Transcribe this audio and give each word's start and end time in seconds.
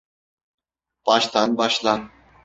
Baştan 1.05 1.57
başla. 1.57 2.09